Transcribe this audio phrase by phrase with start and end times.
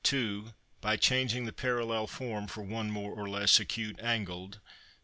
[0.03, 0.55] 2.
[0.81, 4.57] By changing the parallel form for one more or less acute angled.